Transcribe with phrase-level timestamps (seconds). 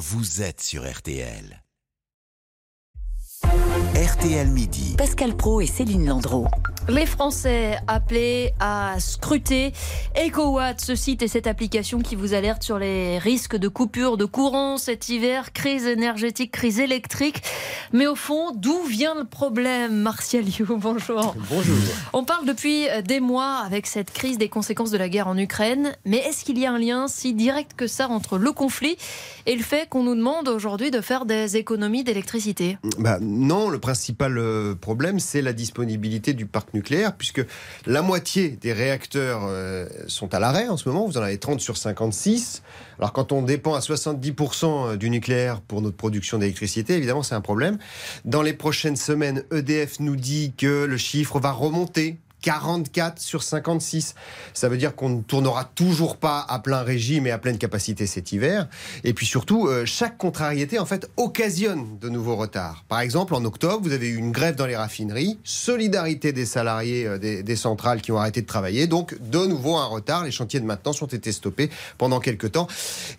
[0.00, 1.62] vous êtes sur RTL.
[3.44, 4.94] RTL Midi.
[4.96, 6.46] Pascal Pro et Céline Landreau.
[6.90, 9.72] Les Français appelés à scruter
[10.16, 14.24] EcoWatt, ce site et cette application qui vous alerte sur les risques de coupure de
[14.24, 17.42] courant cet hiver, crise énergétique, crise électrique.
[17.92, 21.36] Mais au fond, d'où vient le problème Martial You, bonjour.
[21.48, 21.76] Bonjour.
[22.12, 25.92] On parle depuis des mois avec cette crise des conséquences de la guerre en Ukraine.
[26.04, 28.96] Mais est-ce qu'il y a un lien si direct que ça entre le conflit
[29.46, 32.78] et le fait qu'on nous demande aujourd'hui de faire des économies d'électricité?
[32.98, 36.79] Bah, Non, le principal euh, problème, c'est la disponibilité du parc nucléaire,
[37.16, 37.44] puisque
[37.86, 41.06] la moitié des réacteurs euh, sont à l'arrêt en ce moment.
[41.06, 42.62] Vous en avez 30 sur 56.
[42.98, 47.40] Alors quand on dépend à 70% du nucléaire pour notre production d'électricité, évidemment, c'est un
[47.40, 47.78] problème.
[48.24, 54.14] Dans les prochaines semaines, EDF nous dit que le chiffre va remonter 44 sur 56.
[54.54, 58.06] Ça veut dire qu'on ne tournera toujours pas à plein régime et à pleine capacité
[58.06, 58.68] cet hiver.
[59.04, 62.84] Et puis surtout, euh, chaque contrariété, en fait, occasionne de nouveaux retards.
[62.88, 67.06] Par exemple, en octobre, vous avez eu une grève dans les raffineries, solidarité des salariés
[67.06, 70.24] euh, des, des, centrales qui ont arrêté de travailler, donc de nouveau un retard.
[70.24, 72.66] Les chantiers de maintenance ont été stoppés pendant quelques temps.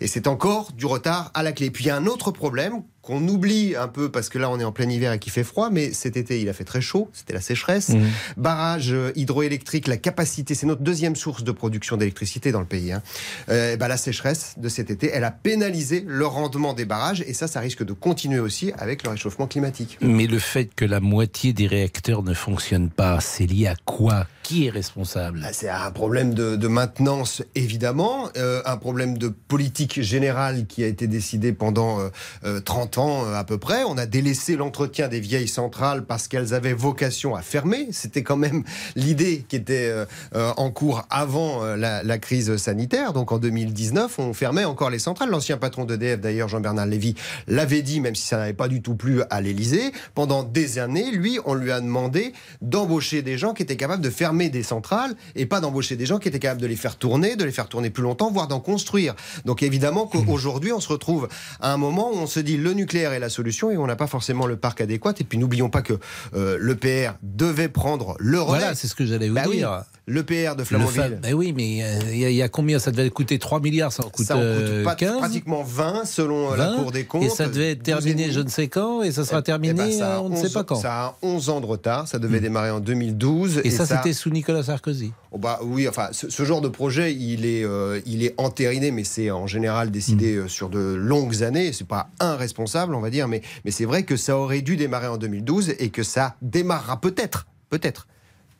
[0.00, 1.70] Et c'est encore du retard à la clé.
[1.70, 4.58] Puis il y a un autre problème qu'on oublie un peu parce que là on
[4.60, 6.80] est en plein hiver et qu'il fait froid, mais cet été il a fait très
[6.80, 7.90] chaud, c'était la sécheresse.
[7.90, 8.00] Mmh.
[8.36, 12.92] Barrage euh, hydroélectrique, la capacité, c'est notre deuxième source de production d'électricité dans le pays.
[12.92, 13.02] Hein.
[13.48, 17.34] Euh, bah, la sécheresse de cet été, elle a pénalisé le rendement des barrages et
[17.34, 19.98] ça, ça risque de continuer aussi avec le réchauffement climatique.
[20.00, 24.26] Mais le fait que la moitié des réacteurs ne fonctionnent pas, c'est lié à quoi?
[24.42, 30.00] Qui est responsable bah, C'est un problème de, maintenance évidemment, euh, un problème de politique
[30.00, 31.98] générale qui a été décidé pendant
[32.44, 33.84] euh, 30 ans euh, à peu près.
[33.84, 37.88] On a délaissé l'entretien des vieilles centrales parce qu'elles avaient vocation à fermer.
[37.92, 38.64] C'était quand même
[38.96, 39.92] l'idée qui était
[40.34, 43.12] euh, en cours avant euh, la, la, crise sanitaire.
[43.12, 45.30] Donc en 2019, on fermait encore les centrales.
[45.30, 47.14] L'ancien patron d'EDF, d'ailleurs, Jean-Bernard Lévy,
[47.48, 49.92] l'avait dit, même si ça n'avait pas du tout plu à l'Élysée.
[50.14, 54.10] Pendant des années, lui, on lui a demandé d'embaucher des gens qui étaient capables de
[54.10, 57.36] fermer des centrales et pas d'embaucher des gens qui étaient capables de les faire tourner,
[57.36, 59.14] de les faire tourner plus longtemps, voire d'en construire.
[59.44, 61.28] Donc évidemment qu'aujourd'hui, on se retrouve
[61.60, 63.96] à un moment où on se dit le nucléaire est la solution et on n'a
[63.96, 65.14] pas forcément le parc adéquat.
[65.20, 65.94] Et puis n'oublions pas que
[66.34, 68.58] euh, l'EPR devait prendre le relais.
[68.60, 69.70] Voilà, c'est ce que j'allais vous bah dire.
[69.70, 71.20] Oui, L'EPR de Flamanville.
[71.22, 72.80] Ben oui, mais il euh, y, y, a combien?
[72.80, 75.62] Ça devait coûter 3 milliards, ça en coûte, ça en coûte euh, pas, 15 pratiquement
[75.62, 77.22] 20 selon 20, la Cour des comptes.
[77.22, 79.92] Et ça devait être terminé je ne sais quand et ça sera terminé eh ben,
[79.92, 80.74] ça on 11, ne sait pas quand.
[80.74, 82.42] Ça a 11 ans de retard, ça devait mmh.
[82.42, 83.58] démarrer en 2012.
[83.58, 83.98] Et, et ça, ça...
[83.98, 87.64] c'était sous Nicolas Sarkozy oh bah, Oui, enfin, ce, ce, genre de projet, il est,
[87.64, 90.48] euh, il est entériné, mais c'est en général décidé mmh.
[90.48, 91.72] sur de longues années.
[91.72, 94.76] C'est pas un responsable, on va dire, mais, mais c'est vrai que ça aurait dû
[94.76, 98.06] démarrer en 2012 et que ça démarrera peut-être, peut-être.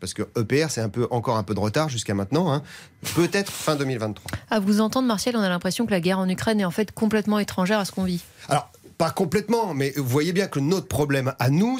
[0.00, 2.50] Parce que EPR, c'est un peu, encore un peu de retard jusqu'à maintenant.
[2.50, 2.62] Hein.
[3.14, 4.30] Peut-être fin 2023.
[4.48, 6.90] À vous entendre, Martial, on a l'impression que la guerre en Ukraine est en fait
[6.90, 8.22] complètement étrangère à ce qu'on vit.
[8.48, 11.78] Alors, pas complètement, mais vous voyez bien que notre problème à nous,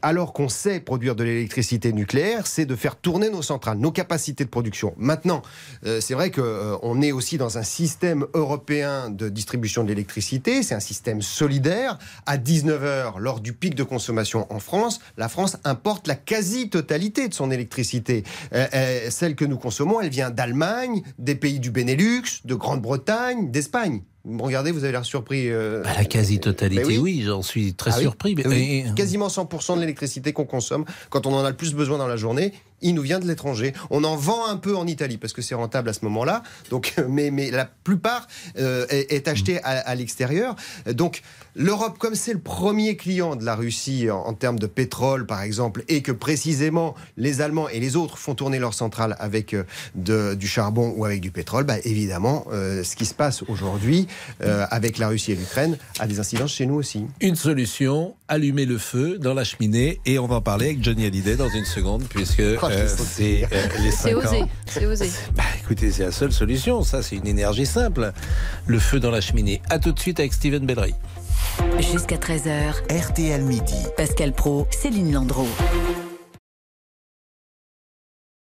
[0.00, 4.44] alors qu'on sait produire de l'électricité nucléaire, c'est de faire tourner nos centrales, nos capacités
[4.44, 4.94] de production.
[4.96, 5.42] Maintenant,
[5.84, 10.62] euh, c'est vrai qu'on euh, est aussi dans un système européen de distribution de l'électricité,
[10.62, 11.98] c'est un système solidaire.
[12.26, 17.34] À 19h, lors du pic de consommation en France, la France importe la quasi-totalité de
[17.34, 18.22] son électricité.
[18.52, 23.50] Euh, euh, celle que nous consommons, elle vient d'Allemagne, des pays du Benelux, de Grande-Bretagne,
[23.50, 24.02] d'Espagne.
[24.24, 25.50] Vous me regardez, vous avez l'air surpris.
[25.50, 25.82] Euh...
[25.82, 28.34] Bah, la quasi-totalité, oui, oui j'en suis très ah surpris.
[28.36, 28.44] Oui.
[28.46, 28.84] Mais...
[28.86, 28.94] Oui.
[28.94, 32.16] Quasiment 100% de l'électricité qu'on consomme, quand on en a le plus besoin dans la
[32.16, 33.72] journée, il nous vient de l'étranger.
[33.90, 36.42] On en vend un peu en Italie parce que c'est rentable à ce moment-là.
[36.70, 38.26] Donc, mais, mais la plupart
[38.58, 40.56] euh, est, est achetée à, à l'extérieur.
[40.86, 41.22] Donc,
[41.54, 45.42] l'Europe, comme c'est le premier client de la Russie en, en, termes de pétrole, par
[45.42, 49.64] exemple, et que précisément les Allemands et les autres font tourner leurs centrales avec euh,
[49.94, 54.06] de, du charbon ou avec du pétrole, bah, évidemment, euh, ce qui se passe aujourd'hui
[54.42, 57.04] euh, avec la Russie et l'Ukraine a des incidences chez nous aussi.
[57.20, 61.04] Une solution allumer le feu dans la cheminée et on va en parler avec Johnny
[61.04, 64.44] Hallyday dans une seconde puisque Oh, euh, c'est euh, les 5 osé.
[64.66, 65.10] C'est osé.
[65.34, 66.82] Bah, écoutez, c'est la seule solution.
[66.82, 68.12] Ça, c'est une énergie simple.
[68.66, 69.60] Le feu dans la cheminée.
[69.70, 70.94] À tout de suite avec Steven Bellery.
[71.92, 72.74] Jusqu'à 13h.
[72.90, 73.86] RTL Midi.
[73.96, 75.48] Pascal Pro, Céline Landreau.